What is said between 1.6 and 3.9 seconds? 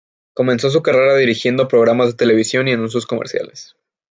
programas de televisión y anuncios comerciales.